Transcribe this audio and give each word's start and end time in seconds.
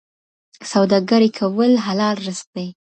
سوداګري 0.71 1.29
کول 1.37 1.71
حلال 1.85 2.15
رزق 2.27 2.47
دی. 2.55 2.67